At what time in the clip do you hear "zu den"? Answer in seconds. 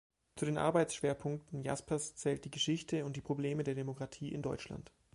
0.35-0.57